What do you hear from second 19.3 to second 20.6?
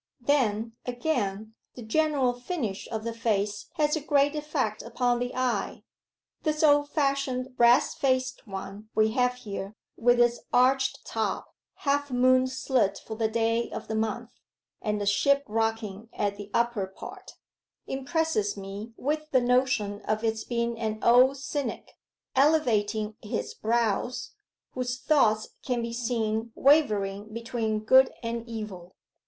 notion of its